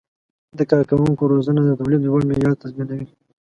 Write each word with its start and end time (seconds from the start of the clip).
د 0.57 0.59
کارکوونکو 0.71 1.23
روزنه 1.33 1.61
د 1.65 1.69
تولید 1.79 2.01
لوړ 2.05 2.21
معیار 2.29 2.55
تضمینوي. 2.61 3.07